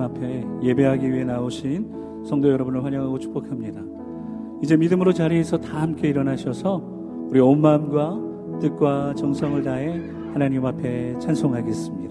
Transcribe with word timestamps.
앞에 0.00 0.46
예배하기 0.62 1.12
위해 1.12 1.24
나오신 1.24 2.24
성도 2.26 2.48
여러분을 2.48 2.82
환영하고 2.82 3.18
축복합니다. 3.18 3.82
이제 4.62 4.76
믿음으로 4.76 5.12
자리에서 5.12 5.58
다 5.58 5.82
함께 5.82 6.08
일어나셔서 6.08 6.82
우리 7.28 7.40
온 7.40 7.60
마음과 7.60 8.58
뜻과 8.60 9.14
정성을 9.14 9.62
다해 9.62 10.00
하나님 10.32 10.64
앞에 10.64 11.18
찬송하겠습니다. 11.18 12.10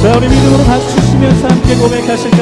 자, 0.00 0.18
우리 0.18 0.28
믿음으로 0.28 0.64
박수 0.64 1.10
치면서 1.10 1.48
함께 1.48 1.76
고백하실까요? 1.76 2.41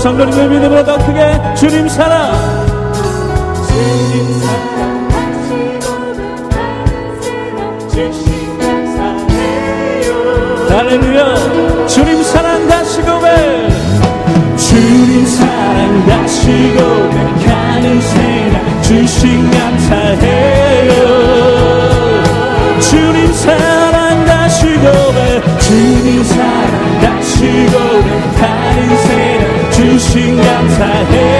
성도님의 0.00 0.48
믿음으로 0.48 0.82
더 0.82 0.96
크게 0.96 1.54
주님 1.54 1.86
사랑. 1.88 2.32
주님 3.66 4.40
사랑 4.40 5.00
할렐루야. 10.70 11.86
주님 11.86 12.22
사랑 12.22 12.66
다시 12.68 13.02
고백 13.02 13.68
주님 14.56 15.26
사랑 15.26 16.06
다시 16.06 16.46
고백하는 16.76 18.00
새날 18.00 18.82
주신 18.82 19.50
감사해. 19.50 20.39
that 30.80 31.39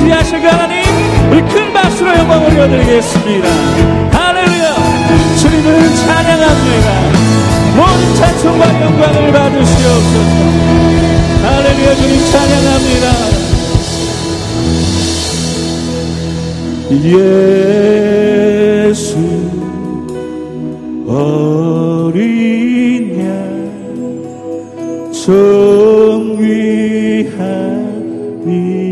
인도하실 0.00 0.40
그 0.42 0.46
하나님 0.46 0.84
우리 1.30 1.40
큰 1.42 1.72
박수로 1.72 2.14
영광 2.16 2.44
올려드리겠습니다. 2.44 3.48
할렐루야 4.12 4.74
주님을 5.36 5.94
찬양합니다. 5.96 6.88
모든 7.76 8.14
찬송과 8.14 8.80
영광을 8.82 9.32
받으시옵소서. 9.32 10.36
할렐루야 11.42 11.94
주님 11.94 12.12
찬양합니다. 12.30 13.06
예수 18.88 19.16
어린 21.08 22.14
양 23.20 23.26
정위한 25.12 25.66
이 28.46 28.85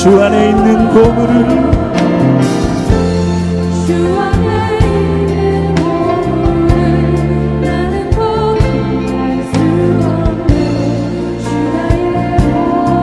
주 0.00 0.18
안에 0.22 0.48
있는 0.48 0.88
보물을 0.88 1.69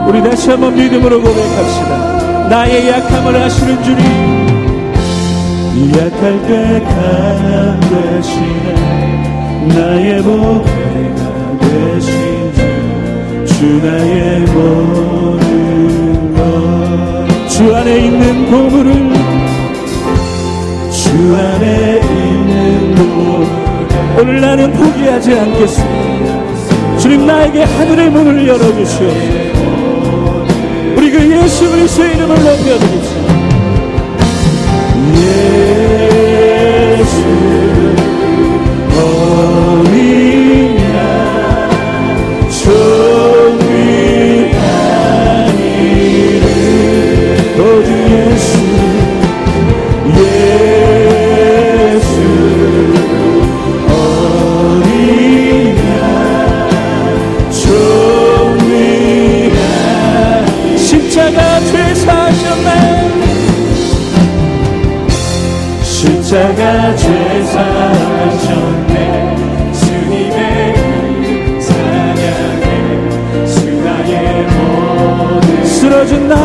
우리 0.08 0.24
다시 0.24 0.50
한번 0.50 0.74
믿음으로 0.74 1.22
고백합시다. 1.22 2.48
나의 2.48 2.88
약함을 2.88 3.36
아시는 3.36 3.84
주님, 3.84 4.00
약할 5.92 6.42
때 6.48 6.82
강한 6.86 7.78
되시네. 7.82 8.76
나의 9.76 10.24
보배가 10.24 11.60
되신 11.60 12.54
주, 13.46 13.54
주 13.54 13.66
나의 13.86 14.40
모든 14.46 16.34
것. 16.36 17.50
주 17.50 17.76
안에 17.76 18.00
있는 18.06 18.46
보물을, 18.50 19.14
주 20.90 21.36
안에 21.36 22.00
있는 22.00 22.96
보물. 22.96 23.46
오늘 24.22 24.40
나는 24.40 24.72
포기하지 24.72 25.38
않겠습니다. 25.38 26.98
주님 26.98 27.28
나에게 27.28 27.64
하늘의 27.64 28.10
문을 28.10 28.48
열어주시옵소서. 28.48 29.77
그 31.12 31.32
예수 31.32 31.70
그리스도의 31.70 32.16
이름을 32.16 32.36
높여드립시다. 32.36 33.38
예 35.16 36.17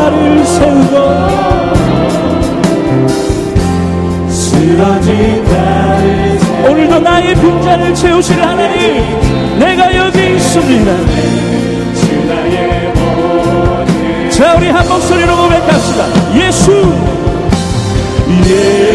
나를 0.03 0.43
세우고 0.43 0.95
쓰러진 4.29 5.43
나를 5.45 6.39
세우고 6.39 6.69
오늘도 6.69 6.99
나의 6.99 7.35
빈잔을 7.35 7.95
채우실 7.95 8.41
하나님 8.41 9.59
내가 9.59 9.95
여기 9.95 10.35
있습니다. 10.35 10.91
자 14.29 14.55
우리 14.57 14.67
한 14.67 14.89
목소리로 14.89 15.37
고백합시다. 15.37 16.05
예수! 16.35 16.71
예 18.49 18.92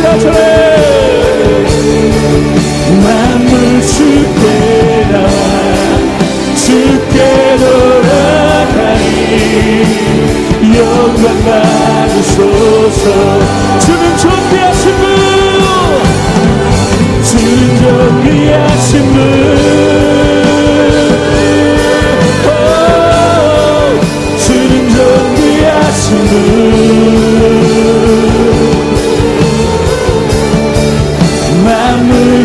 지하철에 0.00 0.68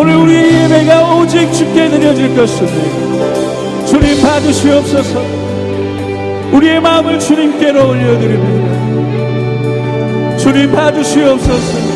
오늘 0.00 0.16
우리의 0.16 0.64
예배가 0.64 1.14
오직 1.14 1.52
주께 1.52 1.90
드려질 1.90 2.34
것입니다. 2.34 3.84
주님 3.84 4.22
받으시옵소서 4.22 5.20
우리의 6.52 6.80
마음을 6.80 7.20
주님께로 7.20 7.86
올려드립니다. 7.90 8.70
주님 10.38 10.72
받으시옵소서 10.72 11.89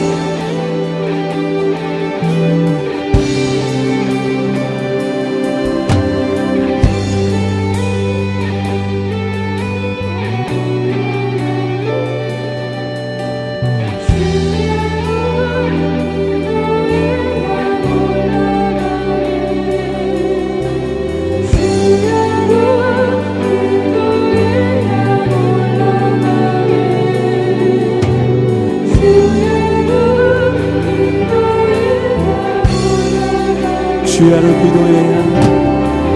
주야로 34.24 34.48
기도해야 34.62 35.14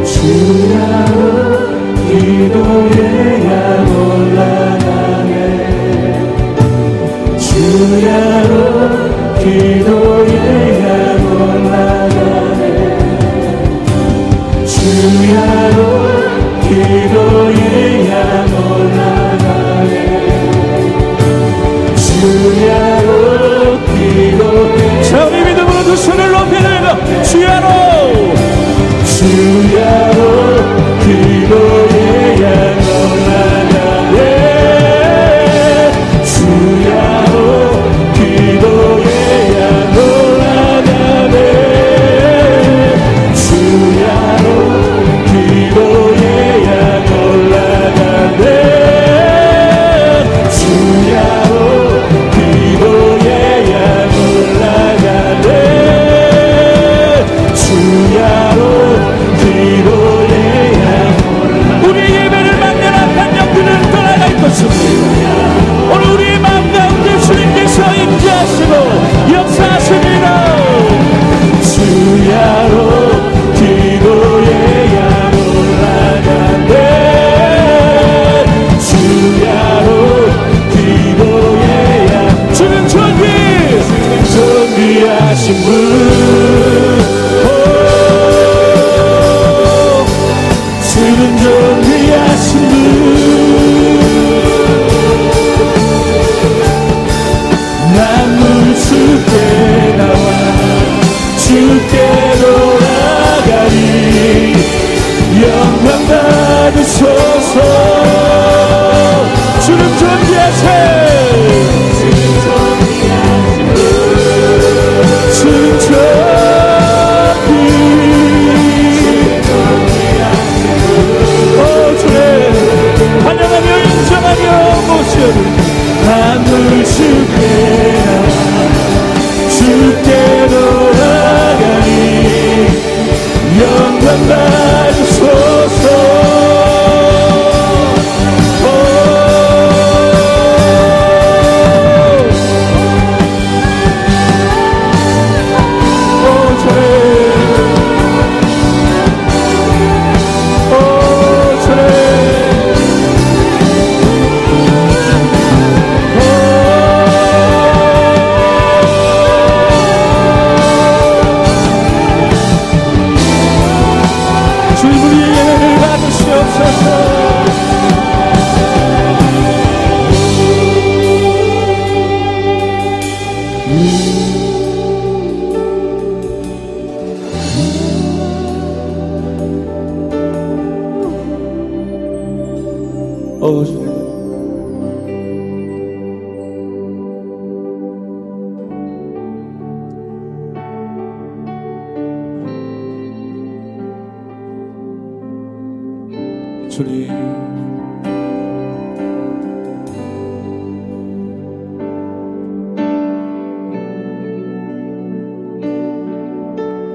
주야로 0.03 1.19
기도해야 2.09 3.51
올라가네 3.85 5.37
주야로 7.37 8.53
기도 9.41 9.88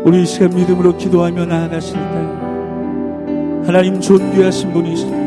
우리 0.03 0.23
이 0.23 0.25
시간 0.25 0.49
믿음으로 0.49 0.97
기도하며 0.97 1.45
나아가실 1.45 1.93
때 1.93 1.99
하나님 3.65 4.01
존귀하신 4.01 4.73
분이십니다. 4.73 5.23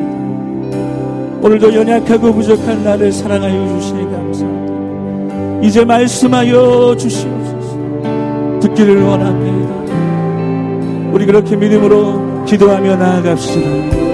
오늘도 1.41 1.75
연약하고 1.75 2.35
부족한 2.35 2.85
나를 2.85 3.11
사랑하여 3.11 3.79
주시니 3.79 4.05
감사합니다. 4.11 5.67
이제 5.67 5.85
말씀하여 5.85 6.95
주시옵소서. 6.97 8.61
듣기를 8.61 9.03
원합니다. 9.03 9.75
우리 11.13 11.25
그렇게 11.25 11.57
믿음으로 11.57 12.45
기도하며 12.45 12.97
나아갑시다. 12.97 14.06